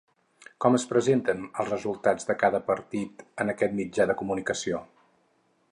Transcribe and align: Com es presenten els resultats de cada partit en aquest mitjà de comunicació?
Com 0.63 0.77
es 0.77 0.85
presenten 0.93 1.43
els 1.63 1.69
resultats 1.73 2.27
de 2.31 2.37
cada 2.45 2.63
partit 2.73 3.23
en 3.45 3.55
aquest 3.55 3.79
mitjà 3.83 4.09
de 4.13 4.17
comunicació? 4.23 4.83